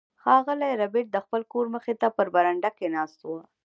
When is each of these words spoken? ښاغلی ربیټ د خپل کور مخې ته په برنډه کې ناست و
ښاغلی 0.21 0.71
ربیټ 0.81 1.07
د 1.11 1.17
خپل 1.25 1.41
کور 1.51 1.65
مخې 1.75 1.93
ته 2.01 2.07
په 2.15 2.23
برنډه 2.33 2.69
کې 2.77 2.87
ناست 2.95 3.19
و 3.25 3.29